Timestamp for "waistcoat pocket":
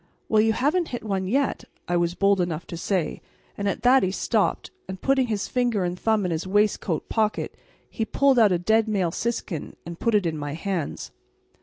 6.47-7.55